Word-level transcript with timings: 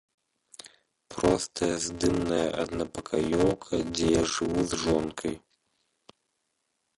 Простая 1.15 1.75
здымная 1.87 2.47
аднапакаёўка, 2.63 3.81
дзе 3.93 4.07
я 4.17 4.23
жыву 4.33 4.61
з 4.73 4.81
жонкай. 4.87 5.33